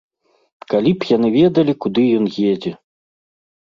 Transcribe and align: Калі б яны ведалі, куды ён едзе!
Калі 0.73 0.93
б 1.03 1.11
яны 1.15 1.27
ведалі, 1.37 1.73
куды 1.87 2.01
ён 2.21 2.25
едзе! 2.53 2.71